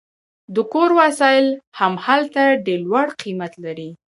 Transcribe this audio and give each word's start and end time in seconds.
د 0.55 0.57
کور 0.73 0.89
وسایل 1.01 1.47
هم 1.79 1.93
هلته 2.05 2.41
ډیر 2.65 2.79
لوړ 2.87 3.07
قیمت 3.21 3.53
لري 3.65 3.89